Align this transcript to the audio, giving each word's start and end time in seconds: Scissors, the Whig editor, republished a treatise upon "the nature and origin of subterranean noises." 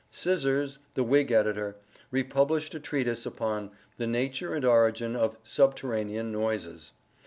Scissors, 0.09 0.79
the 0.95 1.03
Whig 1.03 1.31
editor, 1.31 1.75
republished 2.09 2.73
a 2.73 2.79
treatise 2.79 3.23
upon 3.27 3.69
"the 3.97 4.07
nature 4.07 4.55
and 4.55 4.65
origin 4.65 5.15
of 5.15 5.37
subterranean 5.43 6.31
noises." 6.31 6.91